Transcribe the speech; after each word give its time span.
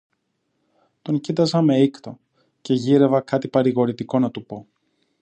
Τον 1.01 1.19
κοίταζα 1.19 1.61
με 1.61 1.77
οίκτο, 1.79 2.19
και 2.61 2.73
γύρευα 2.73 3.21
κάτι 3.21 3.47
παρηγορητικό 3.47 4.19
να 4.19 4.31
του 4.31 4.45
πω 4.45 4.67